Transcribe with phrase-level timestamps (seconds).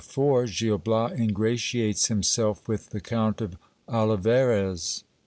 [0.57, 3.55] —Gil Bias ingratiates himself with the Count of
[3.87, 5.03] Olivarez.